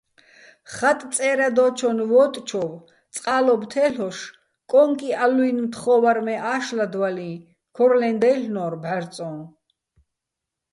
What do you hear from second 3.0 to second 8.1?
წყალობ თელ'ოშ კონკიალლუჲნი̆ მთხოვარ მე აშლადვალიჼ, ქორლეჼ